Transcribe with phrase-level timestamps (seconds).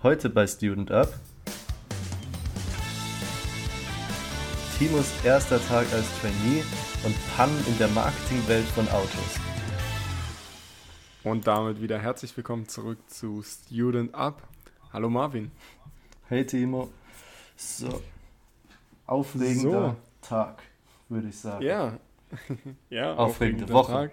[0.00, 1.12] Heute bei Student Up.
[4.78, 6.62] Timos erster Tag als Trainee
[7.04, 9.40] und Pannen in der Marketingwelt von Autos.
[11.24, 14.46] Und damit wieder herzlich willkommen zurück zu Student Up.
[14.92, 15.50] Hallo Marvin.
[16.28, 16.90] Hey Timo.
[17.56, 18.00] So.
[19.04, 20.28] Aufregender so.
[20.28, 20.62] Tag,
[21.08, 21.64] würde ich sagen.
[21.64, 21.98] Ja.
[22.88, 23.92] ja, aufregende Woche.
[23.92, 24.12] Tag,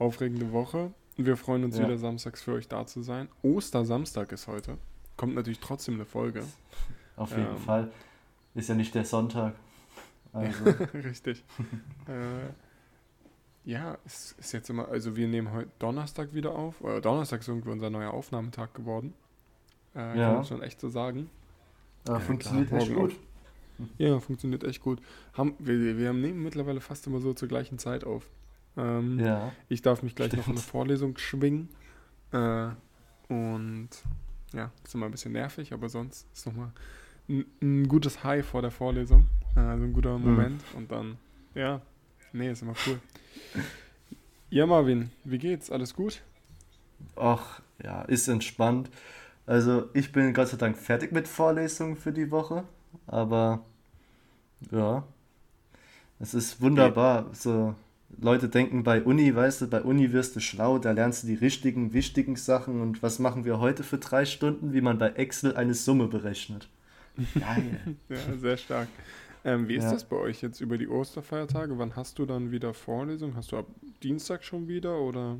[0.00, 0.92] aufregende Woche.
[1.16, 1.84] Wir freuen uns ja.
[1.84, 3.28] wieder samstags für euch da zu sein.
[3.42, 4.78] Ostersamstag ist heute.
[5.22, 6.42] Kommt natürlich trotzdem eine Folge.
[7.14, 7.92] Auf jeden ähm, Fall.
[8.56, 9.54] Ist ja nicht der Sonntag.
[10.32, 10.64] Also.
[10.94, 11.44] Richtig.
[12.08, 12.50] äh,
[13.64, 16.80] ja, es ist jetzt immer, also wir nehmen heute Donnerstag wieder auf.
[16.80, 19.14] Oder Donnerstag ist irgendwie unser neuer Aufnahmetag geworden.
[19.94, 20.26] Äh, ja.
[20.26, 21.30] Kann man schon echt so sagen.
[22.08, 23.14] Ja, funktioniert klar, echt gut.
[23.98, 25.00] Ja, funktioniert echt gut.
[25.34, 28.28] Haben, wir, wir nehmen mittlerweile fast immer so zur gleichen Zeit auf.
[28.76, 29.52] Ähm, ja.
[29.68, 30.40] Ich darf mich gleich Stimmt.
[30.40, 31.68] noch in eine Vorlesung schwingen.
[32.32, 32.70] Äh,
[33.28, 33.90] und
[34.52, 36.72] ja, ist immer ein bisschen nervig, aber sonst ist nochmal
[37.28, 39.26] ein, ein gutes High vor der Vorlesung.
[39.54, 40.24] Also ein guter mhm.
[40.24, 40.72] Moment.
[40.72, 40.78] Mhm.
[40.78, 41.18] Und dann,
[41.54, 41.80] ja,
[42.32, 42.98] nee, ist immer cool.
[44.50, 45.70] Ja, Marvin, wie geht's?
[45.70, 46.22] Alles gut?
[47.16, 48.90] Ach, ja, ist entspannt.
[49.46, 52.64] Also, ich bin Gott sei Dank fertig mit Vorlesungen für die Woche.
[53.06, 53.64] Aber,
[54.70, 55.04] ja,
[56.20, 57.30] es ist wunderbar.
[57.32, 57.74] So,
[58.20, 61.34] Leute denken bei Uni, weißt du, bei Uni wirst du schlau, da lernst du die
[61.34, 62.80] richtigen, wichtigen Sachen.
[62.80, 64.72] Und was machen wir heute für drei Stunden?
[64.72, 66.68] Wie man bei Excel eine Summe berechnet.
[67.38, 67.96] Geil.
[68.08, 68.88] ja, sehr stark.
[69.44, 69.92] Ähm, wie ist ja.
[69.92, 71.76] das bei euch jetzt über die Osterfeiertage?
[71.78, 73.34] Wann hast du dann wieder Vorlesung?
[73.34, 73.66] Hast du ab
[74.02, 75.38] Dienstag schon wieder oder?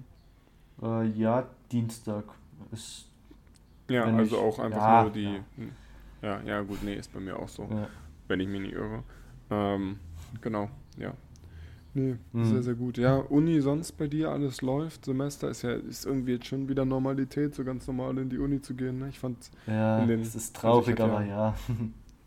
[0.83, 2.25] Äh, ja, Dienstag
[2.73, 3.07] ist.
[3.89, 5.41] Ja, also ich, auch einfach ja, nur die.
[6.23, 6.29] Ja.
[6.29, 6.43] ja.
[6.43, 7.69] ja, gut, nee, ist bei mir auch so,
[8.27, 9.03] wenn ich mich nicht irre.
[9.51, 9.99] Ähm,
[10.41, 11.13] genau, ja.
[11.95, 12.45] Nee, mhm.
[12.45, 12.97] sehr, sehr gut.
[12.97, 15.05] Ja, Uni sonst bei dir alles läuft.
[15.05, 18.63] Semester ist ja ist irgendwie jetzt schon wieder Normalität, so ganz normal in die Uni
[18.63, 18.99] zu gehen.
[18.99, 19.09] Ne?
[19.11, 21.55] Ich fand ja, den, es ist traurig, also aber ja.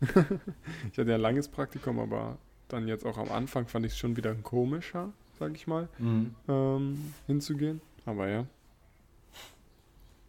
[0.00, 3.98] ich hatte ja ein langes Praktikum, aber dann jetzt auch am Anfang fand ich es
[3.98, 6.34] schon wieder komischer, sag ich mal, mhm.
[6.48, 7.80] ähm, hinzugehen.
[8.04, 8.46] Aber ja.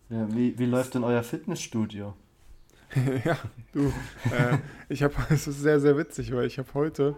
[0.09, 2.15] ja wie, wie läuft denn euer Fitnessstudio?
[3.25, 3.37] ja,
[3.73, 3.87] du,
[4.31, 4.57] äh,
[4.89, 7.15] ich habe, es ist sehr, sehr witzig, weil ich habe heute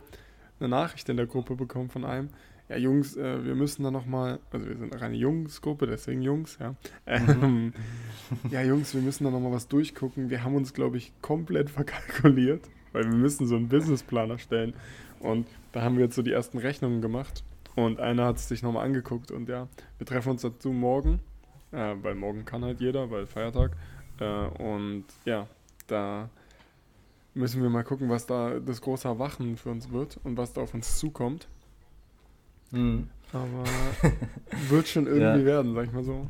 [0.59, 2.30] eine Nachricht in der Gruppe bekommen von einem.
[2.70, 6.59] Ja, Jungs, äh, wir müssen da nochmal, also wir sind auch eine Jungsgruppe, deswegen Jungs,
[6.59, 6.75] ja.
[7.08, 7.44] Mhm.
[7.44, 7.74] Ähm,
[8.52, 10.30] ja, Jungs, wir müssen da nochmal was durchgucken.
[10.30, 12.62] Wir haben uns, glaube ich, komplett verkalkuliert,
[12.92, 14.75] weil wir müssen so einen Businessplan erstellen.
[15.19, 17.44] Und da haben wir jetzt so die ersten Rechnungen gemacht.
[17.75, 19.31] Und einer hat es sich nochmal angeguckt.
[19.31, 19.68] Und ja,
[19.98, 21.19] wir treffen uns dazu morgen,
[21.72, 23.72] äh, weil morgen kann halt jeder, weil Feiertag.
[24.19, 25.48] Äh, und ja,
[25.88, 26.30] da
[27.40, 30.62] müssen wir mal gucken, was da das große Erwachen für uns wird und was da
[30.62, 31.48] auf uns zukommt.
[32.72, 33.08] Mhm.
[33.32, 33.64] Aber
[34.70, 35.46] wird schon irgendwie ja.
[35.46, 36.28] werden, sag ich mal so.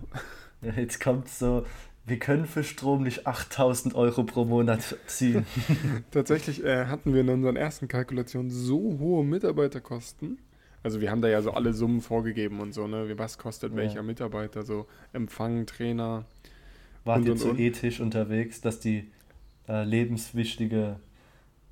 [0.62, 1.66] Ja, jetzt kommt so,
[2.06, 5.46] wir können für Strom nicht 8000 Euro pro Monat ziehen.
[6.12, 10.38] Tatsächlich äh, hatten wir in unseren ersten Kalkulationen so hohe Mitarbeiterkosten.
[10.84, 13.18] Also wir haben da ja so alle Summen vorgegeben und so, ne?
[13.18, 13.78] Was kostet ja.
[13.78, 16.26] welcher Mitarbeiter, so Empfang, Trainer.
[17.04, 19.08] Wart ihr so ethisch unterwegs, dass die
[19.70, 21.00] äh, lebenswichtige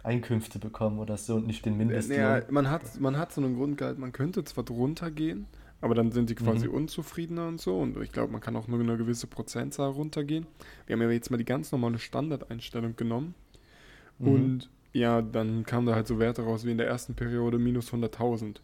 [0.03, 2.19] Einkünfte bekommen oder so und nicht den Mindestlohn.
[2.19, 5.47] Ja, man hat, man hat so einen Grundgehalt, man könnte zwar drunter gehen,
[5.81, 6.75] aber dann sind die quasi mhm.
[6.75, 10.45] unzufriedener und so und ich glaube, man kann auch nur eine gewisse Prozentzahl runtergehen.
[10.85, 13.33] Wir haben ja jetzt mal die ganz normale Standardeinstellung genommen
[14.19, 14.27] mhm.
[14.27, 17.91] und ja, dann kam da halt so Werte raus wie in der ersten Periode minus
[17.91, 18.57] 100.000.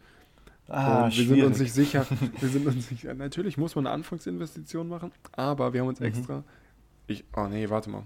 [0.68, 2.06] Ah, und wir sind uns nicht sicher,
[2.40, 6.06] wir sind uns sicher, natürlich muss man eine Anfangsinvestition machen, aber wir haben uns mhm.
[6.06, 6.44] extra,
[7.08, 8.06] ich, oh nee, warte mal,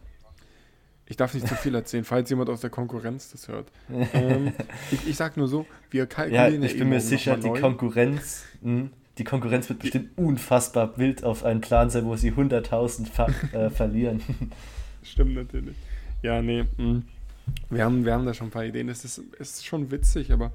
[1.09, 3.72] ich darf nicht zu viel erzählen, falls jemand aus der Konkurrenz das hört.
[4.13, 4.53] ähm,
[4.91, 6.62] ich, ich sag nur so, wir kalkulieren.
[6.62, 11.23] Ja, ich bin mir sicher, die Konkurrenz, mh, hm, die Konkurrenz wird bestimmt unfassbar wild
[11.23, 14.22] auf einen Plan sein, wo sie 100.000 äh, verlieren.
[15.01, 15.75] Stimmt natürlich.
[16.22, 16.63] Ja, nee.
[16.63, 16.68] Mh.
[16.78, 17.03] Hm.
[17.69, 18.89] Wir haben, wir haben da schon ein paar Ideen.
[18.89, 20.51] Es ist, es ist schon witzig, aber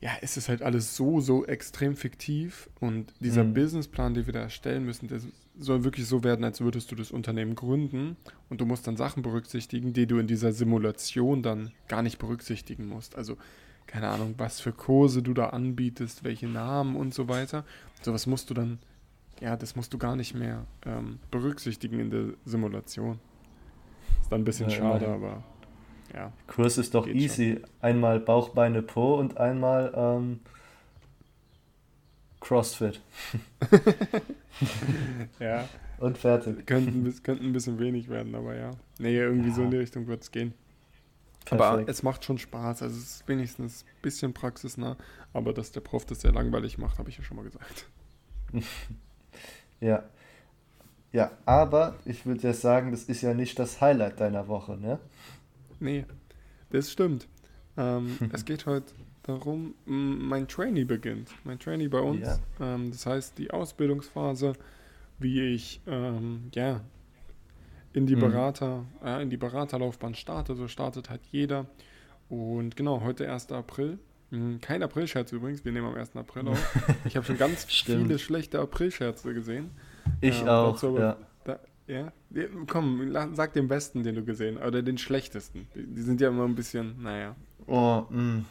[0.00, 3.54] ja, es ist halt alles so, so extrem fiktiv und dieser mhm.
[3.54, 5.20] Businessplan, den wir da erstellen müssen, der
[5.58, 8.16] soll wirklich so werden, als würdest du das Unternehmen gründen
[8.48, 12.86] und du musst dann Sachen berücksichtigen, die du in dieser Simulation dann gar nicht berücksichtigen
[12.86, 13.16] musst.
[13.16, 13.36] Also
[13.88, 17.64] keine Ahnung, was für Kurse du da anbietest, welche Namen und so weiter.
[18.02, 18.78] Sowas musst du dann,
[19.40, 23.18] ja, das musst du gar nicht mehr ähm, berücksichtigen in der Simulation.
[24.20, 25.24] Ist dann ein bisschen ja, schade, immerhin.
[25.24, 25.44] aber
[26.14, 26.32] ja.
[26.46, 27.58] Kurs ist doch easy.
[27.60, 27.70] Schon.
[27.80, 30.40] Einmal Bauch, Beine, Po und einmal ähm,
[32.40, 33.00] CrossFit.
[35.40, 35.68] ja.
[35.98, 36.66] Und fertig.
[36.66, 38.70] Könnten, könnten ein bisschen wenig werden, aber ja.
[38.98, 39.54] Nee, irgendwie ja.
[39.54, 40.54] so in die Richtung wird es gehen.
[41.44, 41.62] Perfekt.
[41.62, 42.82] Aber es macht schon Spaß.
[42.82, 44.96] Also es ist wenigstens ein bisschen praxisnah.
[45.32, 47.86] Aber dass der Prof das sehr langweilig macht, habe ich ja schon mal gesagt.
[49.80, 50.04] ja.
[51.10, 54.98] Ja, aber ich würde ja sagen, das ist ja nicht das Highlight deiner Woche, ne?
[55.80, 56.04] Nee,
[56.70, 57.28] das stimmt.
[57.76, 58.92] Ähm, es geht heute
[59.22, 61.30] darum, mein Trainee beginnt.
[61.44, 62.26] Mein Trainee bei uns.
[62.26, 62.74] Ja.
[62.74, 64.54] Ähm, das heißt, die Ausbildungsphase,
[65.18, 66.80] wie ich ähm, ja,
[67.92, 68.20] in die mhm.
[68.20, 70.54] Berater, äh, in die Beraterlaufbahn starte.
[70.54, 71.66] So startet halt jeder.
[72.28, 73.52] Und genau, heute 1.
[73.52, 73.98] April.
[74.30, 76.16] Hm, kein April-Scherz übrigens, wir nehmen am 1.
[76.16, 76.76] April auf.
[77.06, 79.70] Ich habe schon ganz viele schlechte April-Scherze gesehen.
[80.20, 81.16] Ich äh, auch, dazu, ja.
[81.88, 82.12] Ja.
[82.68, 85.66] Komm, sag den besten, den du gesehen hast, oder den schlechtesten.
[85.74, 87.34] Die, sind ja immer ein bisschen, naja.
[87.66, 88.44] Oh, mh, hm,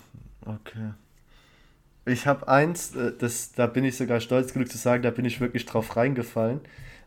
[0.45, 0.93] okay.
[2.05, 5.25] Ich habe eins, äh, das, da bin ich sogar stolz genug zu sagen, da bin
[5.25, 6.61] ich wirklich drauf reingefallen.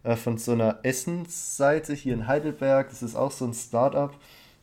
[0.05, 2.89] Äh, von so einer Essensseite hier in Heidelberg.
[2.89, 4.15] Das ist auch so ein Startup.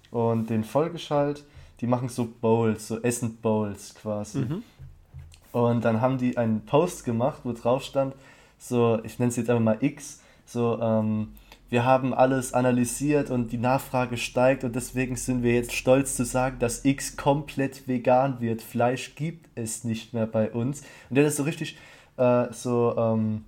[0.10, 1.44] Und den Folgeschalt
[1.80, 4.40] die machen so Bowls, so Essen-Bowls quasi.
[4.40, 4.64] Mhm.
[5.52, 8.16] Und dann haben die einen Post gemacht, wo drauf stand,
[8.60, 11.34] so, ich nenne es jetzt einfach mal X, so, ähm,
[11.70, 16.24] wir haben alles analysiert und die Nachfrage steigt und deswegen sind wir jetzt stolz zu
[16.24, 18.62] sagen, dass X komplett vegan wird.
[18.62, 20.82] Fleisch gibt es nicht mehr bei uns.
[21.10, 21.78] Und der ist so richtig
[22.18, 23.46] äh, so ähm,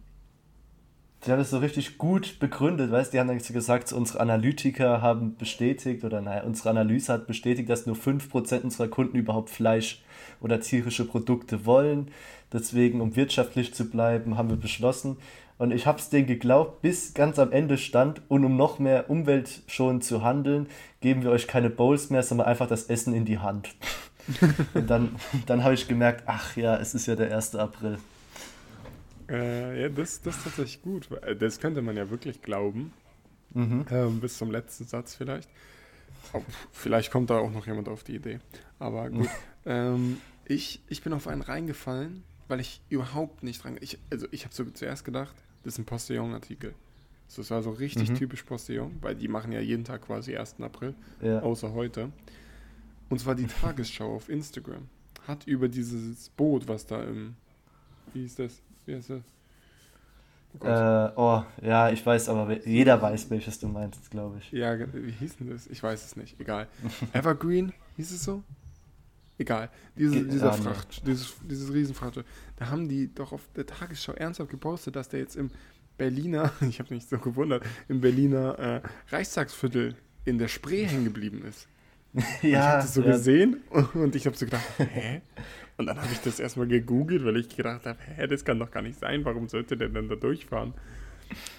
[1.22, 5.36] Sie haben das so richtig gut begründet, weißt Die haben dann gesagt, unsere Analytiker haben
[5.36, 10.02] bestätigt, oder naja, unsere Analyse hat bestätigt, dass nur 5% unserer Kunden überhaupt Fleisch
[10.40, 12.12] oder tierische Produkte wollen.
[12.54, 15.18] Deswegen, um wirtschaftlich zu bleiben, haben wir beschlossen.
[15.60, 18.22] Und ich habe es denen geglaubt, bis ganz am Ende stand.
[18.30, 20.68] Und um noch mehr umweltschonend zu handeln,
[21.02, 23.76] geben wir euch keine Bowls mehr, sondern einfach das Essen in die Hand.
[24.74, 25.18] und dann,
[25.48, 27.56] dann habe ich gemerkt, ach ja, es ist ja der 1.
[27.56, 28.00] April.
[29.30, 31.12] Äh, ja, das, das ist tatsächlich gut.
[31.24, 32.94] Äh, das könnte man ja wirklich glauben.
[33.54, 33.86] Mhm.
[33.92, 35.50] Ähm, bis zum letzten Satz vielleicht.
[36.32, 36.42] Oh,
[36.72, 38.40] vielleicht kommt da auch noch jemand auf die Idee.
[38.80, 39.28] Aber gut.
[39.66, 43.76] ähm, ich, ich bin auf einen reingefallen, weil ich überhaupt nicht dran.
[43.82, 46.74] Ich, also ich habe so zuerst gedacht, das ist ein Postillon-Artikel.
[47.36, 48.16] Das war so richtig mhm.
[48.16, 50.56] typisch Postillon, weil die machen ja jeden Tag quasi 1.
[50.62, 51.42] April, ja.
[51.42, 52.12] außer heute.
[53.10, 54.88] Und zwar die Tagesschau auf Instagram
[55.28, 57.36] hat über dieses Boot, was da im,
[58.14, 58.62] wie hieß das?
[58.86, 59.24] Wie heißt das?
[60.60, 64.52] Oh, äh, oh, ja, ich weiß, aber jeder weiß, welches du meinst, glaube ich.
[64.52, 65.68] Ja, wie hieß denn das?
[65.68, 66.40] Ich weiß es nicht.
[66.40, 66.68] Egal.
[67.14, 68.42] Evergreen, hieß es so?
[69.40, 69.70] Egal.
[69.96, 72.24] Diese, dieser ja, Fracht, dieses, dieses Riesenfracht.
[72.58, 75.50] Da haben die doch auf der Tagesschau ernsthaft gepostet, dass der jetzt im
[75.98, 78.82] Berliner, ich habe mich so gewundert, im Berliner äh,
[79.16, 79.96] Reichstagsviertel
[80.26, 81.68] in der Spree hängen geblieben ist.
[82.14, 82.24] ja.
[82.42, 83.12] ich habe das so ja.
[83.12, 83.62] gesehen
[83.94, 85.22] und ich habe so gedacht, hä?
[85.78, 88.72] Und dann habe ich das erstmal gegoogelt, weil ich gedacht habe, hä, das kann doch
[88.72, 90.74] gar nicht sein, warum sollte der denn da durchfahren?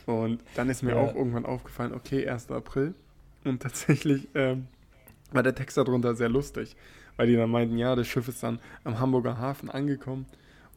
[0.05, 0.99] Und dann ist mir ja.
[0.99, 2.51] auch irgendwann aufgefallen, okay, 1.
[2.51, 2.95] April.
[3.45, 4.67] Und tatsächlich ähm,
[5.33, 6.77] war der Text darunter sehr lustig,
[7.21, 10.25] weil die dann meinten, ja, das Schiff ist dann am Hamburger Hafen angekommen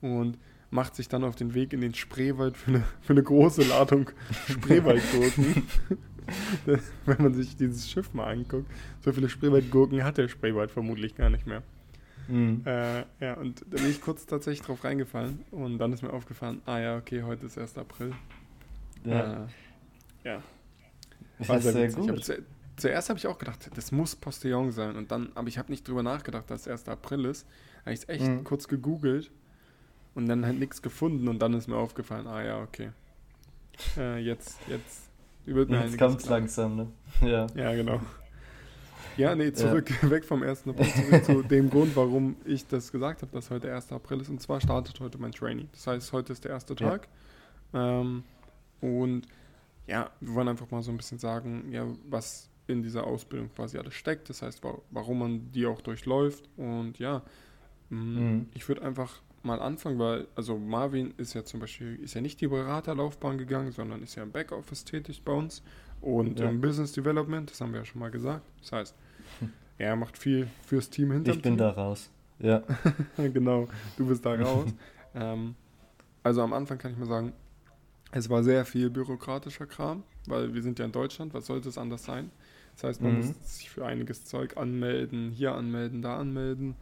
[0.01, 0.37] und
[0.71, 4.09] macht sich dann auf den Weg in den Spreewald für eine, für eine große Ladung
[4.49, 5.63] Spreewaldgurken.
[7.05, 8.69] Wenn man sich dieses Schiff mal anguckt,
[8.99, 11.63] so viele Spreewaldgurken hat der Spreewald vermutlich gar nicht mehr.
[12.27, 12.63] Mhm.
[12.65, 16.61] Äh, ja, und da bin ich kurz tatsächlich drauf reingefallen und dann ist mir aufgefallen,
[16.65, 17.77] ah ja, okay, heute ist 1.
[17.77, 18.11] April.
[19.05, 19.45] Ja.
[19.45, 19.47] Äh,
[20.25, 20.43] ja.
[21.39, 22.09] War sehr, sehr gut.
[22.09, 22.43] Hab, zu,
[22.77, 25.87] zuerst habe ich auch gedacht, das muss Postillon sein und dann, aber ich habe nicht
[25.87, 26.89] drüber nachgedacht, dass es 1.
[26.89, 27.45] April ist.
[27.45, 28.43] Da habe ich es echt mhm.
[28.43, 29.31] kurz gegoogelt
[30.15, 32.91] und dann halt nichts gefunden und dann ist mir aufgefallen, ah ja, okay.
[33.97, 35.09] Äh, jetzt, jetzt
[35.45, 36.87] mir Jetzt kommt es langsam, ne?
[37.21, 37.47] Ja.
[37.55, 37.99] Ja, genau.
[39.17, 40.09] Ja, nee, zurück, ja.
[40.09, 40.67] weg vom 1.
[40.67, 43.91] April, zurück zu dem Grund, warum ich das gesagt habe, dass heute 1.
[43.91, 44.29] April ist.
[44.29, 45.69] Und zwar startet heute mein Training.
[45.71, 47.07] Das heißt, heute ist der erste Tag.
[47.73, 48.01] Ja.
[48.01, 48.23] Ähm,
[48.81, 49.27] und
[49.85, 53.77] ja, wir wollen einfach mal so ein bisschen sagen, ja, was in dieser Ausbildung quasi
[53.77, 54.29] alles steckt.
[54.29, 56.49] Das heißt, warum man die auch durchläuft.
[56.57, 57.21] Und ja,
[57.89, 58.49] mm, mhm.
[58.53, 62.39] ich würde einfach mal anfangen, weil, also Marvin ist ja zum Beispiel, ist ja nicht
[62.41, 65.61] die Beraterlaufbahn gegangen, sondern ist ja im Backoffice tätig bei uns
[66.01, 66.49] und ja.
[66.49, 68.45] im Business Development, das haben wir ja schon mal gesagt.
[68.61, 68.95] Das heißt,
[69.77, 71.57] er macht viel fürs Team hinter Ich bin Team.
[71.57, 72.09] da raus.
[72.39, 72.63] Ja.
[73.17, 73.67] genau,
[73.97, 74.73] du bist da raus.
[75.13, 75.55] ähm,
[76.23, 77.33] also am Anfang kann ich mal sagen,
[78.11, 81.77] es war sehr viel bürokratischer Kram, weil wir sind ja in Deutschland, was sollte es
[81.77, 82.31] anders sein?
[82.75, 83.27] Das heißt, man mhm.
[83.27, 86.75] muss sich für einiges Zeug anmelden, hier anmelden, da anmelden.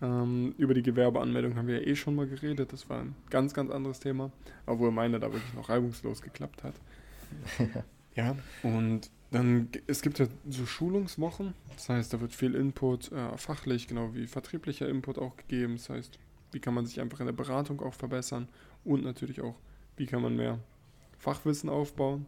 [0.00, 2.72] Ähm, über die Gewerbeanmeldung haben wir ja eh schon mal geredet.
[2.72, 4.30] Das war ein ganz, ganz anderes Thema,
[4.66, 6.74] obwohl meine da wirklich noch reibungslos geklappt hat.
[8.14, 13.36] ja, und dann, es gibt ja so Schulungswochen, das heißt, da wird viel Input, äh,
[13.36, 15.76] fachlich, genau wie vertrieblicher Input auch gegeben.
[15.76, 16.18] Das heißt,
[16.52, 18.48] wie kann man sich einfach in der Beratung auch verbessern
[18.84, 19.56] und natürlich auch,
[19.96, 20.58] wie kann man mehr
[21.18, 22.26] Fachwissen aufbauen.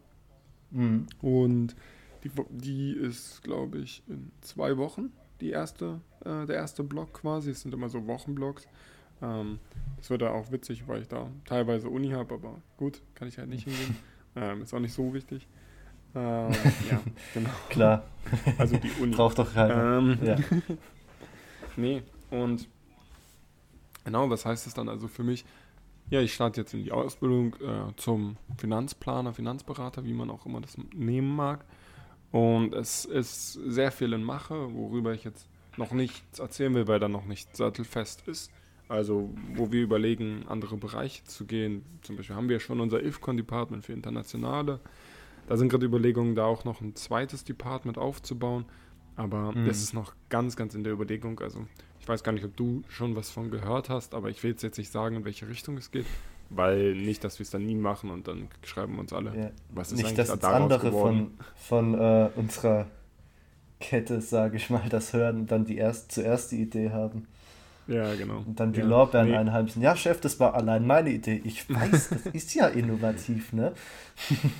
[0.69, 1.07] Mhm.
[1.21, 1.75] Und
[2.23, 5.11] die, die ist, glaube ich, in zwei Wochen
[5.41, 7.51] die erste, äh, der erste Block quasi.
[7.51, 8.67] Es sind immer so Wochenblocks.
[9.21, 9.59] Ähm,
[9.97, 13.37] das wird da auch witzig, weil ich da teilweise Uni habe, aber gut, kann ich
[13.37, 13.95] halt nicht hingehen.
[14.33, 15.45] Ähm, ist auch nicht so wichtig.
[16.15, 16.51] Ähm,
[16.89, 17.01] ja,
[17.33, 17.49] genau.
[17.67, 18.05] Klar.
[18.57, 19.13] Also die Uni.
[19.13, 19.97] Braucht doch keiner.
[19.97, 20.37] Ähm, Ja.
[21.75, 22.69] nee, und
[24.05, 25.43] genau, was heißt es dann also für mich?
[26.09, 30.61] Ja, ich starte jetzt in die Ausbildung äh, zum Finanzplaner, Finanzberater, wie man auch immer
[30.61, 31.65] das nehmen mag.
[32.31, 35.47] Und es ist sehr viel in Mache, worüber ich jetzt
[35.77, 38.51] noch nichts erzählen will, weil da noch nicht sattelfest ist.
[38.87, 41.83] Also, wo wir überlegen, andere Bereiche zu gehen.
[42.01, 44.79] Zum Beispiel haben wir schon unser IFCON-Department für Internationale.
[45.47, 48.65] Da sind gerade Überlegungen, da auch noch ein zweites Department aufzubauen.
[49.15, 49.65] Aber Mhm.
[49.65, 51.39] das ist noch ganz, ganz in der Überlegung.
[51.39, 51.65] Also,
[51.99, 54.63] ich weiß gar nicht, ob du schon was von gehört hast, aber ich will jetzt,
[54.63, 56.05] jetzt nicht sagen, in welche Richtung es geht.
[56.53, 59.49] Weil nicht, dass wir es dann nie machen und dann schreiben uns alle, Ja.
[59.69, 61.37] was ist Nicht, eigentlich dass da jetzt andere geworden.
[61.65, 62.87] von, von äh, unserer
[63.79, 67.25] Kette, sage ich mal, das hören und dann die erst, zuerst die Idee haben
[67.87, 68.39] Ja, genau.
[68.45, 68.85] und dann die ja.
[68.85, 69.35] Lorbeeren Nee.
[69.37, 69.81] einheimsen.
[69.81, 71.41] Ja, Chef, das war allein meine Idee.
[71.45, 73.71] Ich weiß, das ist ja innovativ, ne?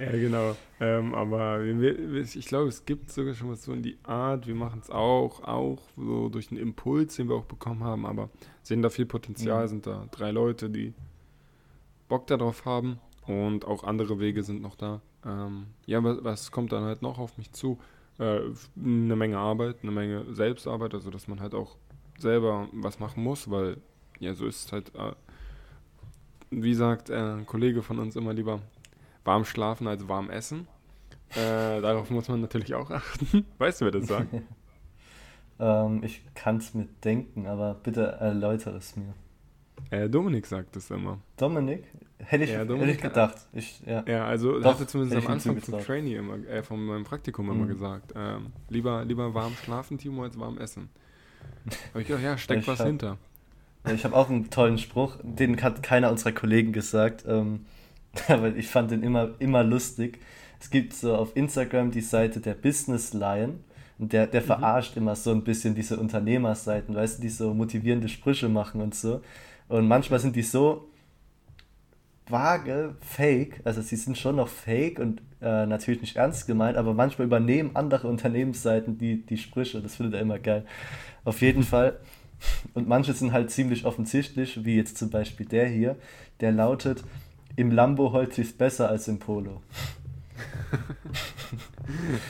[0.00, 0.54] Ja, genau.
[0.78, 4.46] Ähm, aber ich glaube, es gibt sogar schon was so in die Art.
[4.46, 8.30] Wir machen es auch, auch so durch einen Impuls, den wir auch bekommen haben, aber
[8.62, 9.68] sehen da viel Potenzial, Mhm.
[9.68, 10.94] sind da drei Leute, die
[12.08, 15.00] Bock darauf haben und auch andere Wege sind noch da.
[15.24, 17.78] Ähm, ja, was, was kommt dann halt noch auf mich zu?
[18.18, 18.40] Äh,
[18.76, 21.76] eine Menge Arbeit, eine Menge Selbstarbeit, also dass man halt auch
[22.18, 23.78] selber was machen muss, weil
[24.20, 25.12] ja, so ist es halt, äh,
[26.50, 28.60] wie sagt äh, ein Kollege von uns immer lieber,
[29.24, 30.66] warm schlafen als warm essen.
[31.30, 31.36] Äh,
[31.80, 33.44] darauf muss man natürlich auch achten.
[33.58, 34.28] Weißt du, wer das sagt?
[35.60, 39.12] Ähm, ich kann es mir denken, aber bitte erläutere es mir.
[39.90, 41.18] Äh, Dominik sagt das immer.
[41.36, 41.84] Dominik?
[42.18, 43.36] Hätte ich, Ja, hätte Dominik ich gedacht.
[43.52, 44.02] Ich, ja.
[44.06, 45.80] Ja, also Doch, hatte zumindest am Anfang vom.
[45.80, 47.68] Trainee immer, äh, von meinem Praktikum immer Mhm.
[47.68, 50.90] gesagt, ähm, lieber, lieber warm schlafen, Timo, als warm essen.
[51.92, 53.18] Aber ich gedacht, ja, steckt was hab- hinter.
[53.94, 57.64] Ich habe auch einen tollen Spruch, den hat keiner unserer Kollegen gesagt, ähm,
[58.28, 60.18] aber ich fand den immer, immer lustig.
[60.60, 63.60] Es gibt so auf Instagram die Seite der Business Lion
[63.98, 68.08] und der, der verarscht immer so ein bisschen diese Unternehmerseiten, weißt du, die so motivierende
[68.08, 69.22] Sprüche machen und so.
[69.68, 70.88] Und manchmal sind die so
[72.26, 76.94] vage, fake, also sie sind schon noch fake und äh, natürlich nicht ernst gemeint, aber
[76.94, 80.64] manchmal übernehmen andere Unternehmensseiten die, die Sprüche, das findet er immer geil.
[81.24, 81.98] Auf jeden Fall.
[82.74, 85.96] Und manche sind halt ziemlich offensichtlich, wie jetzt zum Beispiel der hier,
[86.40, 87.02] der lautet,
[87.56, 89.62] im Lambo holt sich's besser als im Polo.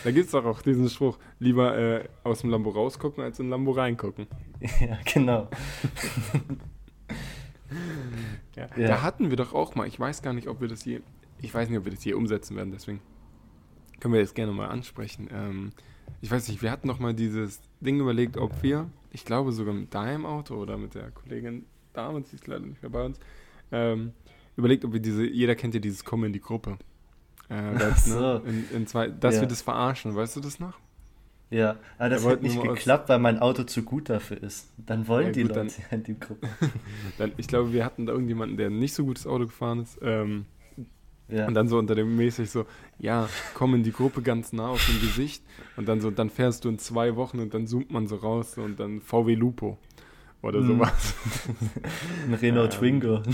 [0.04, 3.50] Da gibt es doch auch diesen Spruch, lieber äh, aus dem Lambo rausgucken, als in
[3.50, 4.28] Lambo reingucken.
[4.80, 5.48] ja, genau.
[8.56, 8.66] Ja.
[8.76, 8.88] Ja.
[8.88, 11.00] Da hatten wir doch auch mal, ich weiß gar nicht, ob wir das hier,
[11.40, 13.00] ich weiß nicht, ob wir das hier umsetzen werden, deswegen
[14.00, 15.28] können wir das gerne mal ansprechen.
[15.32, 15.70] Ähm,
[16.20, 19.74] ich weiß nicht, wir hatten noch mal dieses Ding überlegt, ob wir, ich glaube sogar
[19.74, 23.18] mit deinem Auto oder mit der Kollegin damals, die ist leider nicht mehr bei uns,
[23.70, 24.12] ähm,
[24.56, 26.78] überlegt, ob wir diese, jeder kennt ja dieses Kommen in die Gruppe.
[27.48, 28.18] Äh, das, so.
[28.20, 29.40] ne, in, in zwei, dass Ja.
[29.42, 30.78] wir das verarschen, weißt du das noch?
[31.50, 34.68] Ja, aber das Da hat nicht geklappt, weil mein Auto zu gut dafür ist.
[34.76, 36.46] Dann wollen Ja, die gut, Leute dann- ja in die Gruppe.
[37.18, 39.98] Dann, ich glaube, wir hatten da irgendjemanden, der ein nicht so gutes Auto gefahren ist.
[40.02, 40.44] Ähm,
[41.30, 41.46] Ja.
[41.46, 42.64] Und dann so unter dem mäßig so,
[42.98, 45.42] ja, komm in die Gruppe ganz nah auf dem Gesicht
[45.76, 48.56] und dann so, dann fährst du in zwei Wochen und dann zoomt man so raus
[48.56, 49.76] und dann VW Lupo
[50.40, 50.68] oder Mhm.
[50.68, 51.14] sowas.
[52.26, 52.78] Ein Renault Ähm.
[52.78, 53.22] Twingo.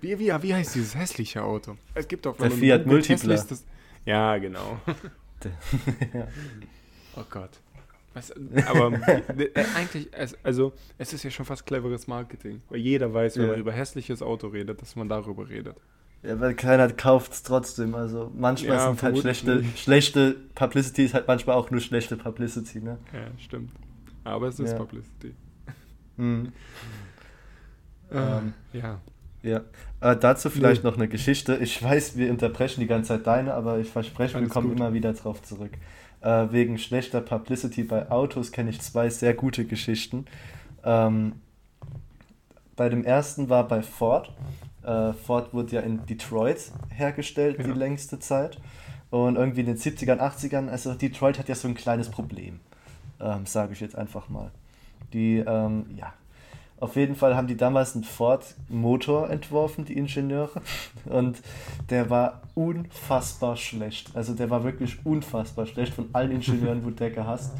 [0.00, 1.76] Wie, wie, wie heißt dieses hässliche Auto?
[1.94, 3.36] Es gibt auch Der Fiat Multipla.
[4.06, 4.80] Ja, genau.
[5.44, 6.26] Ja.
[7.16, 7.50] Oh Gott.
[8.14, 8.32] Was,
[8.66, 10.08] aber äh, eigentlich,
[10.44, 13.50] also es ist ja schon fast cleveres Marketing, weil jeder weiß, wenn Ja.
[13.52, 15.76] man über hässliches Auto redet, dass man darüber redet.
[16.22, 17.94] Ja, weil keiner kauft es trotzdem.
[17.94, 19.78] Also manchmal Ja, sind halt schlechte, nicht.
[19.78, 22.98] schlechte Publicity, ist halt manchmal auch nur schlechte Publicity, ne?
[23.12, 23.72] Ja, stimmt.
[24.24, 24.76] Aber es ist Ja.
[24.78, 25.34] Publicity.
[26.16, 26.52] Mhm.
[28.12, 29.00] Ähm, ja.
[29.42, 29.62] Ja,
[30.00, 30.90] äh, dazu vielleicht Nee.
[30.90, 31.56] noch eine Geschichte.
[31.56, 34.76] Ich weiß, wir unterbrechen die ganze Zeit deine, aber ich verspreche, wir Alles kommen gut.
[34.78, 35.72] immer wieder drauf zurück.
[36.20, 40.26] Äh, wegen schlechter Publicity bei Autos kenne ich zwei sehr gute Geschichten.
[40.84, 41.32] Ähm,
[42.76, 44.32] bei dem ersten war bei Ford.
[44.82, 47.74] Äh, Ford wurde ja in Detroit hergestellt die Ja.
[47.74, 48.58] längste Zeit.
[49.10, 52.60] Und irgendwie in den 70ern, 80ern, also Detroit hat ja so ein kleines Problem,
[53.20, 54.50] ähm, sage ich jetzt einfach mal.
[55.12, 56.12] Die, ähm, ja,
[56.80, 60.62] auf jeden Fall haben die damals einen Ford-Motor entworfen, die Ingenieure.
[61.04, 61.40] Und
[61.90, 64.16] der war unfassbar schlecht.
[64.16, 65.94] Also der war wirklich unfassbar schlecht.
[65.94, 67.52] Von allen Ingenieuren wurde der gehasst.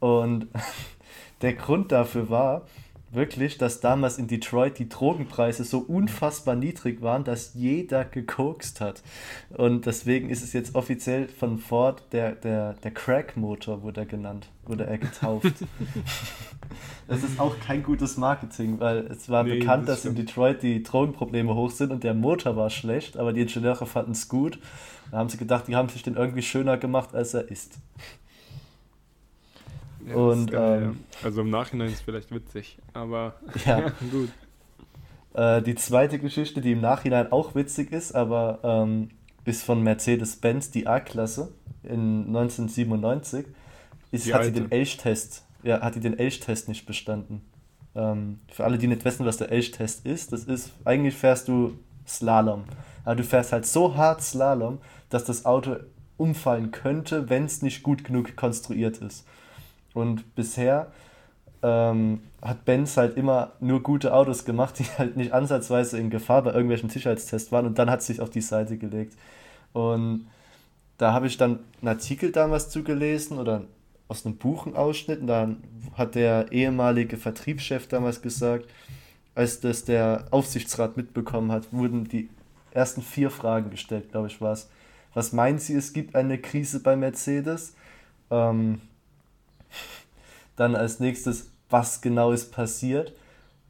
[0.00, 0.48] Und
[1.42, 2.62] der Grund dafür war,
[3.10, 9.02] wirklich, dass damals in Detroit die Drogenpreise so unfassbar niedrig waren, dass jeder gekokst hat.
[9.50, 14.48] Und deswegen ist es jetzt offiziell von Ford der, der, der Crack-Motor, wurde er genannt,
[14.64, 15.54] wurde er getauft.
[17.08, 20.62] das ist auch kein gutes Marketing, weil es war nee, bekannt, das dass in Detroit
[20.62, 24.58] die Drogenprobleme hoch sind und der Motor war schlecht, aber die Ingenieure fanden es gut.
[25.10, 27.78] Da haben sie gedacht, die haben sich den irgendwie schöner gemacht, als er ist.
[30.08, 31.24] Ja, und geil, ähm, ja.
[31.24, 33.34] also im Nachhinein ist es vielleicht witzig, aber
[33.64, 34.30] ja, gut.
[35.34, 39.10] Äh, die zweite Geschichte, die im Nachhinein auch witzig ist, aber ähm,
[39.44, 43.46] ist von Mercedes-Benz, die A-Klasse in 1997,
[44.10, 44.54] ist, die hat alte.
[44.54, 47.42] sie den Elch-Test, ja, hat die den Elch-Test nicht bestanden.
[47.94, 51.78] Ähm, für alle, die nicht wissen, was der Elch-Test ist, das ist, eigentlich fährst du
[52.06, 52.64] Slalom.
[53.04, 55.76] Aber du fährst halt so hart Slalom, dass das Auto
[56.16, 59.26] umfallen könnte, wenn es nicht gut genug konstruiert ist.
[59.98, 60.92] Und bisher
[61.62, 66.42] ähm, hat Benz halt immer nur gute Autos gemacht, die halt nicht ansatzweise in Gefahr
[66.42, 67.66] bei irgendwelchen Sicherheitstests waren.
[67.66, 69.16] Und dann hat sich auf die Seite gelegt.
[69.72, 70.28] Und
[70.98, 73.62] da habe ich dann einen Artikel damals zugelesen oder
[74.08, 75.20] aus einem Buch einen Ausschnitt.
[75.20, 75.62] Und dann
[75.94, 78.66] hat der ehemalige Vertriebschef damals gesagt,
[79.34, 82.28] als das der Aufsichtsrat mitbekommen hat, wurden die
[82.72, 84.68] ersten vier Fragen gestellt, glaube ich, war es.
[85.14, 87.74] Was meinen Sie, es gibt eine Krise bei Mercedes?
[88.30, 88.80] Ähm,
[90.56, 93.12] dann als nächstes, was genau ist passiert?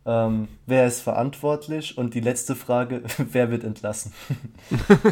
[0.06, 1.98] Ähm, wer ist verantwortlich?
[1.98, 4.12] Und die letzte Frage, wer wird entlassen?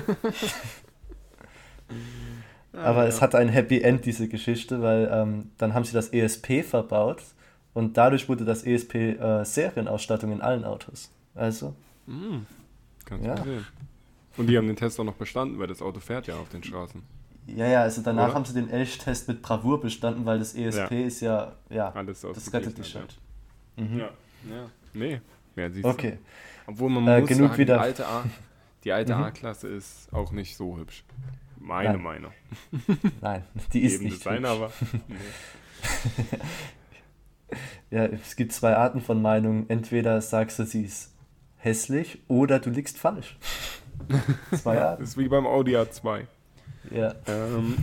[2.72, 3.08] Aber ja.
[3.08, 7.22] es hatte ein Happy End, diese Geschichte, weil ähm, dann haben sie das ESP verbaut
[7.74, 11.10] und dadurch wurde das ESP äh, Serienausstattung in allen Autos.
[11.34, 11.74] Also.
[12.06, 12.38] Mm,
[13.04, 13.36] kannst ja.
[13.42, 13.66] sehen.
[14.36, 16.62] Und die haben den Test auch noch bestanden, weil das Auto fährt ja auf den
[16.62, 17.02] Straßen.
[17.46, 18.34] Ja, ja, also danach Oder?
[18.34, 21.06] haben sie den Elch-Test mit Bravour bestanden, weil das ESP ja.
[21.06, 23.16] ist ja, ja, Alles das rettet dich halt.
[23.76, 23.98] Mhm.
[23.98, 24.10] Ja,
[24.50, 25.20] ja, nee.
[25.54, 26.18] Ja, okay.
[26.66, 27.74] Obwohl man äh, muss genug sagen, wieder.
[27.76, 28.24] die alte A,
[28.84, 29.22] die alte mhm.
[29.22, 31.04] A-Klasse ist auch nicht so hübsch.
[31.58, 32.02] Meine Nein.
[32.02, 32.32] Meinung.
[33.20, 34.48] Nein, die ist nicht Design, hübsch.
[34.48, 34.72] aber
[35.08, 35.18] nee.
[37.96, 39.68] ja, es gibt zwei Arten von Meinungen.
[39.68, 41.14] Entweder sagst du, sie ist
[41.56, 43.38] hässlich oder du liegst falsch.
[44.54, 45.02] zwei Arten.
[45.02, 46.26] Das ist wie beim Audi A2.
[46.90, 47.14] Ja.
[47.26, 47.76] Ähm,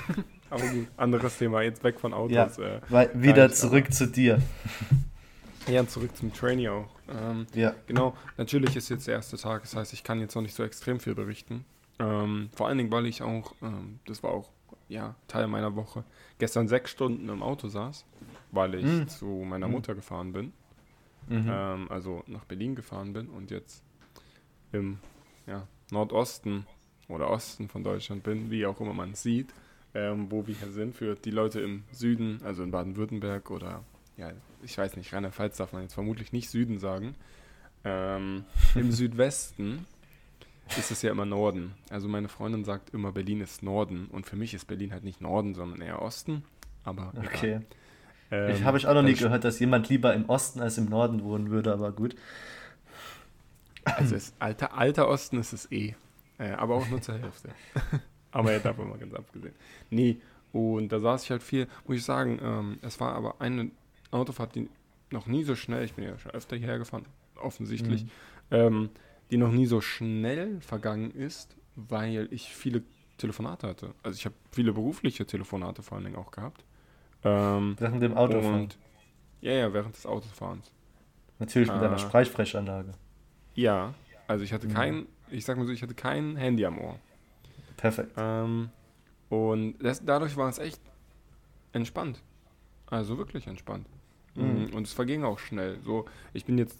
[0.50, 1.62] aber gut, anderes Thema.
[1.62, 2.56] Jetzt weg von Autos.
[2.56, 3.94] Ja, äh, wieder zurück aber.
[3.94, 4.40] zu dir.
[5.68, 6.88] Ja, zurück zum Trainee auch.
[7.08, 7.74] Ähm, ja.
[7.86, 10.64] Genau, natürlich ist jetzt der erste Tag, das heißt, ich kann jetzt noch nicht so
[10.64, 11.64] extrem viel berichten.
[11.98, 14.50] Ähm, vor allen Dingen, weil ich auch, ähm, das war auch
[14.88, 16.02] ja, Teil meiner Woche,
[16.38, 18.04] gestern sechs Stunden im Auto saß,
[18.50, 19.08] weil ich mhm.
[19.08, 19.72] zu meiner hm.
[19.72, 20.52] Mutter gefahren bin.
[21.28, 21.48] Mhm.
[21.48, 23.84] Ähm, also nach Berlin gefahren bin und jetzt
[24.72, 24.98] im
[25.46, 26.66] ja, Nordosten
[27.12, 29.48] oder Osten von Deutschland bin, wie auch immer man es sieht,
[29.94, 33.84] ähm, wo wir hier sind, für die Leute im Süden, also in Baden-Württemberg oder,
[34.16, 37.14] ja, ich weiß nicht, Rheinland-Pfalz darf man jetzt vermutlich nicht Süden sagen.
[37.84, 38.44] Ähm,
[38.74, 39.86] Im Südwesten
[40.78, 41.72] ist es ja immer Norden.
[41.90, 45.20] Also meine Freundin sagt immer, Berlin ist Norden und für mich ist Berlin halt nicht
[45.20, 46.44] Norden, sondern eher Osten.
[46.84, 47.60] Aber okay.
[48.30, 50.86] Ähm, ich habe ich auch noch nie gehört, dass jemand lieber im Osten als im
[50.86, 52.14] Norden wohnen würde, aber gut.
[53.84, 55.94] Also ist alter, alter Osten ist es eh.
[56.40, 57.50] Äh, aber auch nur zur Hälfte.
[58.32, 59.54] aber ja, davon mal ganz abgesehen.
[59.90, 60.20] Nee,
[60.52, 63.70] und da saß ich halt viel, muss ich sagen, ähm, es war aber eine
[64.10, 64.68] Autofahrt, die
[65.10, 67.04] noch nie so schnell, ich bin ja schon öfter hierher gefahren,
[67.36, 68.10] offensichtlich, mhm.
[68.50, 68.90] ähm,
[69.30, 72.82] die noch nie so schnell vergangen ist, weil ich viele
[73.18, 73.94] Telefonate hatte.
[74.02, 76.64] Also ich habe viele berufliche Telefonate vor allen Dingen auch gehabt.
[77.22, 78.68] Ähm, während dem Autofahren?
[79.42, 80.72] Ja, ja, während des Autofahrens.
[81.38, 82.92] Natürlich mit äh, einer Spreichfrechanlage.
[83.54, 83.94] Ja,
[84.26, 84.72] also ich hatte mhm.
[84.74, 86.98] kein ich sag mal so, ich hatte kein Handy am Ohr.
[87.76, 88.12] Perfekt.
[88.16, 88.70] Ähm,
[89.28, 90.80] und das, dadurch war es echt
[91.72, 92.20] entspannt.
[92.86, 93.86] Also wirklich entspannt.
[94.34, 94.64] Mhm.
[94.64, 95.78] Mm, und es verging auch schnell.
[95.84, 96.78] So, ich bin jetzt,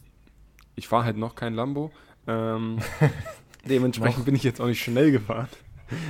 [0.75, 1.93] ich fahre halt noch kein Lambo.
[2.27, 2.79] Ähm,
[3.65, 5.49] dementsprechend bin ich jetzt auch nicht schnell gefahren.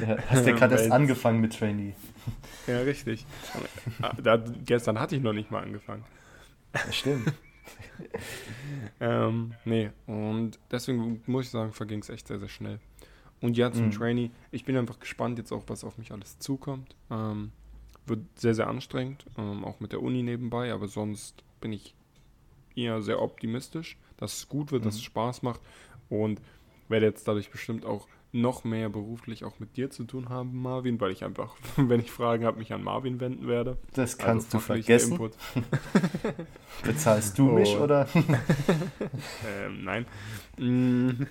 [0.06, 1.94] Ja, hast du gerade erst angefangen mit Trainee?
[2.66, 3.26] Ja, richtig.
[4.02, 6.04] Ah, da, gestern hatte ich noch nicht mal angefangen.
[6.72, 7.32] Das stimmt.
[9.00, 12.80] ähm, nee, und deswegen muss ich sagen, verging es echt sehr, sehr schnell.
[13.40, 13.90] Und ja, zum mhm.
[13.92, 16.94] Trainee, ich bin einfach gespannt jetzt auch, was auf mich alles zukommt.
[17.10, 17.52] Ähm,
[18.06, 21.94] wird sehr, sehr anstrengend, ähm, auch mit der Uni nebenbei, aber sonst bin ich
[22.74, 24.86] eher sehr optimistisch, dass es gut wird, mhm.
[24.86, 25.60] dass es Spaß macht
[26.08, 26.40] und
[26.88, 31.00] werde jetzt dadurch bestimmt auch noch mehr beruflich auch mit dir zu tun haben, Marvin,
[31.00, 33.76] weil ich einfach, wenn ich Fragen habe, mich an Marvin wenden werde.
[33.94, 35.18] Das also kannst also du vergessen.
[36.84, 37.54] Bezahlst du oh.
[37.54, 38.08] mich oder?
[38.14, 40.06] ähm, nein.
[40.58, 41.26] Mm.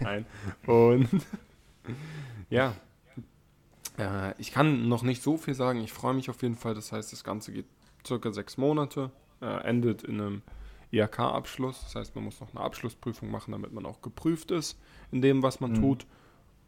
[0.00, 0.26] nein.
[0.66, 1.08] Und
[2.48, 2.74] ja,
[3.98, 5.80] äh, ich kann noch nicht so viel sagen.
[5.80, 6.74] Ich freue mich auf jeden Fall.
[6.74, 7.66] Das heißt, das Ganze geht
[8.06, 9.10] circa sechs Monate,
[9.42, 10.42] äh, endet in einem
[10.92, 11.82] IHK-Abschluss.
[11.82, 14.78] Das heißt, man muss noch eine Abschlussprüfung machen, damit man auch geprüft ist
[15.12, 15.80] in dem, was man mhm.
[15.80, 16.06] tut.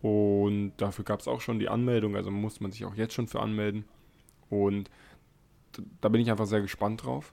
[0.01, 3.29] Und dafür gab es auch schon die Anmeldung, also muss man sich auch jetzt schon
[3.29, 3.85] für anmelden.
[4.51, 4.91] Und
[6.01, 7.33] da bin ich einfach sehr gespannt drauf.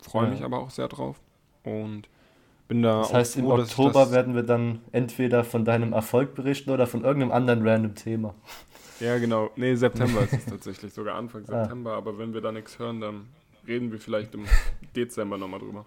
[0.00, 0.30] Freue ja.
[0.30, 1.20] mich aber auch sehr drauf.
[1.64, 2.08] Und
[2.68, 3.00] bin da.
[3.00, 7.04] Das heißt, froh, im Oktober werden wir dann entweder von deinem Erfolg berichten oder von
[7.04, 8.34] irgendeinem anderen random Thema.
[9.00, 9.50] Ja, genau.
[9.56, 11.62] Nee, September ist es tatsächlich, sogar Anfang ah.
[11.62, 11.92] September.
[11.92, 11.98] Ah.
[11.98, 13.28] Aber wenn wir da nichts hören, dann
[13.66, 14.44] reden wir vielleicht im
[14.96, 15.86] Dezember nochmal drüber.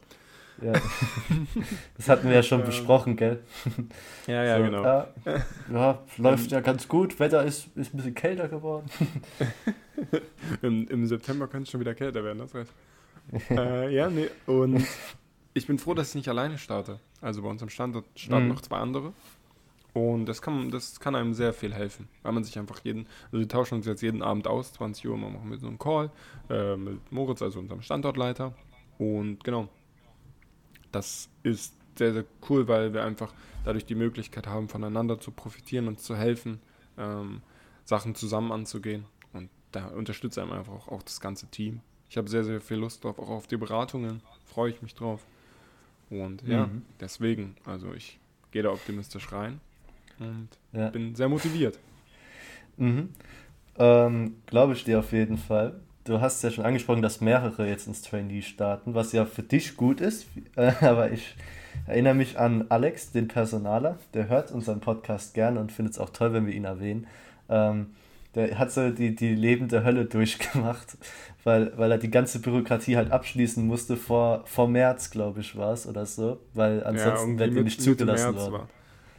[0.62, 0.74] Ja.
[1.98, 3.44] Das hatten wir ja schon besprochen, gell?
[4.28, 4.84] Ja, ja, so, genau.
[4.84, 5.08] Ja,
[5.72, 7.20] ja, läuft ja ganz gut.
[7.20, 8.90] Wetter ist, ist ein bisschen kälter geworden.
[10.62, 12.74] Im, Im September könnte es schon wieder kälter werden, das heißt.
[13.52, 14.30] äh, ja, nee.
[14.46, 14.86] Und
[15.54, 17.00] ich bin froh, dass ich nicht alleine starte.
[17.22, 18.54] Also bei uns am Standort starten mhm.
[18.54, 19.14] noch zwei andere.
[19.94, 23.40] Und das kann, das kann einem sehr viel helfen, weil man sich einfach jeden, also
[23.40, 26.12] wir tauschen uns jetzt jeden Abend aus, 20 Uhr, machen wir so einen Call
[26.50, 28.54] äh, mit Moritz, also unserem Standortleiter.
[28.98, 29.70] Und genau,
[30.96, 33.34] das ist sehr, sehr cool, weil wir einfach
[33.66, 36.60] dadurch die Möglichkeit haben, voneinander zu profitieren und zu helfen,
[36.98, 37.42] ähm,
[37.84, 39.06] Sachen zusammen anzugehen.
[39.34, 41.82] Und da unterstützt einem einfach auch, auch das ganze Team.
[42.10, 45.26] Ich habe sehr, sehr viel Lust drauf, auch auf die Beratungen, freue ich mich drauf.
[46.10, 46.84] Und ja, mhm.
[47.00, 48.20] deswegen, also ich
[48.52, 49.60] gehe da optimistisch rein
[50.20, 50.90] und ja.
[50.90, 51.78] bin sehr motiviert.
[52.78, 53.10] Mhm.
[53.78, 57.88] Ähm, Glaube ich dir auf jeden Fall du hast ja schon angesprochen, dass mehrere jetzt
[57.88, 60.28] ins Trainee starten, was ja für dich gut ist.
[60.56, 61.36] Aber ich
[61.88, 66.12] erinnere mich an Alex, den Personaler, der hört unseren Podcast gerne und findet es auch
[66.12, 67.08] toll, wenn wir ihn erwähnen.
[67.50, 67.88] Ähm,
[68.36, 70.98] der hat so die, die lebende Hölle durchgemacht,
[71.44, 75.74] weil, weil er die ganze Bürokratie halt abschließen musste vor, vor März, glaube ich, war
[75.74, 78.68] es oder so, weil ansonsten ja, wird er nicht zugelassen worden.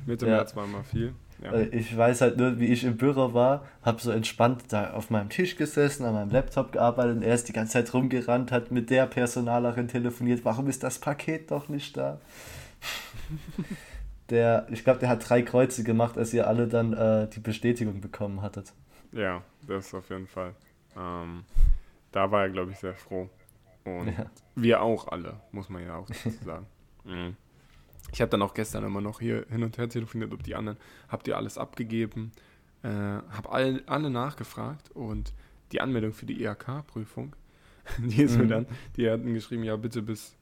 [0.04, 0.36] Mitte ja.
[0.36, 1.14] März war immer viel.
[1.42, 1.54] Ja.
[1.54, 5.28] Ich weiß halt nur, wie ich im Büro war, habe so entspannt da auf meinem
[5.28, 8.88] Tisch gesessen, an meinem Laptop gearbeitet und er ist die ganze Zeit rumgerannt, hat mit
[8.88, 12.20] der Personalerin telefoniert, warum ist das Paket doch nicht da?
[14.30, 18.00] der, ich glaube, der hat drei Kreuze gemacht, als ihr alle dann äh, die Bestätigung
[18.00, 18.72] bekommen hattet.
[19.12, 20.54] Ja, das auf jeden Fall.
[20.96, 21.44] Ähm,
[22.12, 23.28] da war er, glaube ich, sehr froh.
[23.84, 24.26] Und ja.
[24.54, 26.08] wir auch alle, muss man ja auch
[26.44, 26.66] sagen.
[27.04, 27.36] mhm.
[28.12, 30.78] Ich habe dann auch gestern immer noch hier hin und her telefoniert, ob die anderen,
[31.08, 32.32] habt ihr alles abgegeben?
[32.82, 35.32] Äh, habe all, alle nachgefragt und
[35.72, 37.34] die Anmeldung für die IHK-Prüfung,
[37.98, 38.42] die ist mhm.
[38.42, 38.66] mir dann,
[38.96, 40.35] die hatten geschrieben, ja bitte bis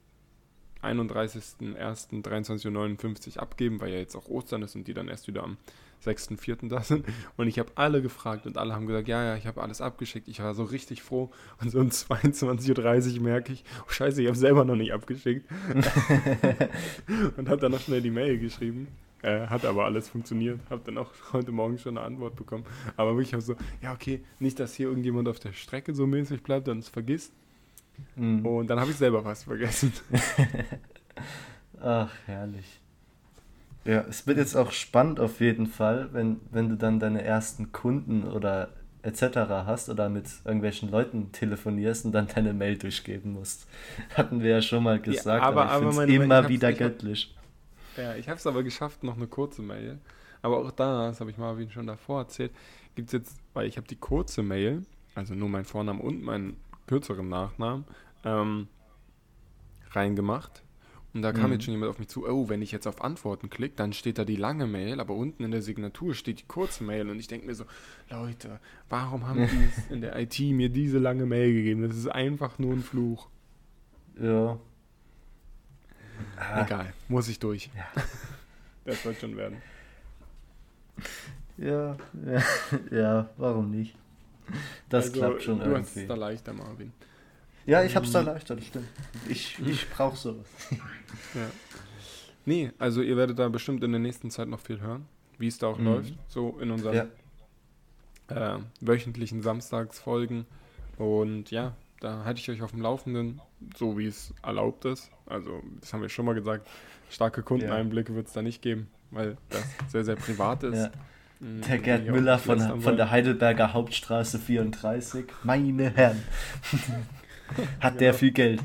[0.85, 5.57] 31.01.23.59 Uhr abgeben, weil ja jetzt auch Ostern ist und die dann erst wieder am
[6.05, 6.69] 6.4.
[6.69, 7.07] da sind.
[7.37, 10.29] Und ich habe alle gefragt und alle haben gesagt, ja, ja, ich habe alles abgeschickt.
[10.29, 11.31] Ich war so richtig froh.
[11.61, 15.49] Und so um 22.30 Uhr merke ich, oh scheiße, ich habe selber noch nicht abgeschickt.
[17.37, 18.89] und habe dann noch schnell die Mail geschrieben.
[19.23, 20.61] Äh, hat aber alles funktioniert.
[20.69, 22.65] Habe dann auch heute Morgen schon eine Antwort bekommen.
[22.97, 26.43] Aber wirklich habe so, ja, okay, nicht, dass hier irgendjemand auf der Strecke so mäßig
[26.43, 27.33] bleibt und es vergisst.
[28.17, 28.45] Mhm.
[28.47, 29.93] Und dann habe ich selber was vergessen.
[31.81, 32.81] Ach, herrlich.
[33.85, 37.73] Ja, es wird jetzt auch spannend auf jeden Fall, wenn, wenn du dann deine ersten
[37.73, 38.71] Kunden oder
[39.03, 39.37] etc.
[39.67, 43.67] hast oder mit irgendwelchen Leuten telefonierst und dann deine Mail durchgeben musst.
[44.15, 47.35] Hatten wir ja schon mal gesagt, ja, aber, aber ich finde es immer wieder göttlich.
[47.97, 49.99] Hab, ja, ich habe es aber geschafft, noch eine kurze Mail.
[50.41, 52.53] Aber auch da, das habe ich Marvin schon davor erzählt,
[52.95, 54.83] gibt es jetzt, weil ich habe die kurze Mail,
[55.15, 57.85] also nur meinen Vornamen und meinen kürzeren Nachnamen,
[58.25, 58.69] ähm,
[59.91, 60.65] reingemacht
[61.15, 61.53] und da kam mhm.
[61.53, 64.19] jetzt schon jemand auf mich zu, oh, wenn ich jetzt auf Antworten klicke, dann steht
[64.19, 67.09] da die lange Mail, aber unten in der Signatur steht die kurze Mail.
[67.09, 67.65] Und ich denke mir so,
[68.11, 71.83] Leute, warum haben die in der IT mir diese lange Mail gegeben?
[71.83, 73.29] Das ist einfach nur ein Fluch.
[74.21, 74.59] Ja.
[76.57, 77.71] Egal, muss ich durch.
[77.75, 78.03] Ja.
[78.87, 79.63] Das wird schon werden.
[81.57, 82.43] Ja, ja,
[82.91, 83.97] ja, warum nicht?
[84.89, 85.81] Das also, klappt schon du irgendwie.
[85.81, 86.93] Du hast es da leichter, Marvin.
[87.67, 88.87] Ja, ich hab's da ähm, leichter, das stimmt.
[89.29, 90.47] Ich, ich brauch sowas.
[91.35, 91.51] Ja.
[92.45, 95.07] Nee, also ihr werdet da bestimmt in der nächsten Zeit noch viel hören,
[95.39, 95.85] wie es da auch mhm.
[95.87, 96.15] läuft.
[96.29, 97.09] So in unseren
[98.29, 98.57] ja.
[98.57, 100.45] äh, wöchentlichen Samstagsfolgen.
[100.99, 103.41] Und ja, da halte ich euch auf dem Laufenden,
[103.77, 105.11] so wie es erlaubt ist.
[105.27, 106.69] Also, das haben wir schon mal gesagt.
[107.09, 108.17] Starke Kundeneinblicke ja.
[108.17, 110.77] wird es da nicht geben, weil das sehr, sehr privat ist.
[110.77, 110.91] Ja.
[111.41, 115.27] Der Gerd Müller von, von der Heidelberger Hauptstraße 34.
[115.43, 116.23] Meine Herren.
[117.81, 118.63] hat der viel Geld.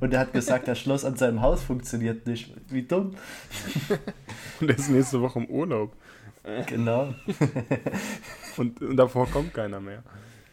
[0.00, 2.54] Und er hat gesagt, das Schloss an seinem Haus funktioniert nicht.
[2.68, 3.16] Wie dumm.
[4.60, 5.94] Und er ist nächste Woche im Urlaub.
[6.66, 7.14] Genau.
[8.56, 10.02] Und, und davor kommt keiner mehr.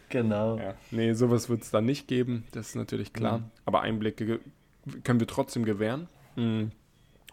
[0.09, 0.57] Genau.
[0.57, 0.75] Ja.
[0.91, 3.39] Nee, sowas wird es dann nicht geben, das ist natürlich klar.
[3.39, 3.43] Mhm.
[3.65, 4.39] Aber Einblicke
[5.03, 6.07] können wir trotzdem gewähren.
[6.35, 6.71] Mhm.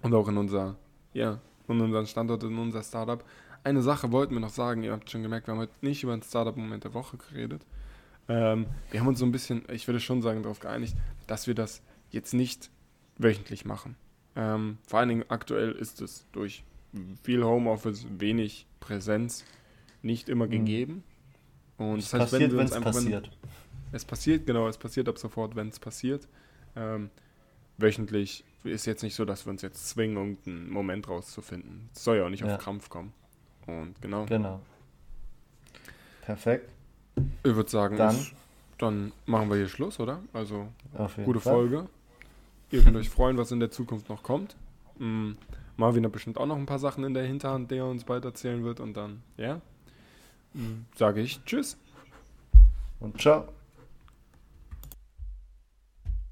[0.02, 0.76] Und auch in unser,
[1.12, 3.24] ja, in unseren Standort, in unser Startup.
[3.64, 6.12] Eine Sache wollten wir noch sagen, ihr habt schon gemerkt, wir haben heute nicht über
[6.12, 7.64] ein Startup-Moment der Woche geredet.
[8.28, 10.94] Ähm, wir haben uns so ein bisschen, ich würde schon sagen, darauf geeinigt,
[11.26, 12.70] dass wir das jetzt nicht
[13.16, 13.96] wöchentlich machen.
[14.36, 16.62] Ähm, vor allen Dingen aktuell ist es durch
[17.22, 19.44] viel Homeoffice, wenig Präsenz
[20.02, 20.50] nicht immer mhm.
[20.50, 21.04] gegeben.
[21.78, 23.30] Und es das heißt, passiert, wenn es passiert.
[23.30, 26.28] Wenn, es passiert, genau, es passiert ab sofort, wenn es passiert.
[26.76, 27.08] Ähm,
[27.78, 31.88] wöchentlich ist jetzt nicht so, dass wir uns jetzt zwingen, irgendeinen Moment rauszufinden.
[31.94, 32.54] Es soll ja auch nicht ja.
[32.54, 33.12] auf Krampf kommen.
[33.66, 34.26] Und genau.
[34.26, 34.60] Genau.
[36.22, 36.70] Perfekt.
[37.42, 38.32] Ich würde sagen, dann, ist,
[38.78, 40.20] dann machen wir hier Schluss, oder?
[40.32, 40.68] Also,
[41.24, 41.52] gute Fall.
[41.52, 41.88] Folge.
[42.70, 44.56] Ihr könnt euch freuen, was in der Zukunft noch kommt.
[44.98, 45.36] Mhm.
[45.76, 48.24] Marvin hat bestimmt auch noch ein paar Sachen in der Hinterhand, die er uns bald
[48.24, 48.80] erzählen wird.
[48.80, 49.60] Und dann, ja,
[50.54, 50.86] mhm.
[50.96, 51.76] sage ich Tschüss.
[53.00, 53.48] Und ciao.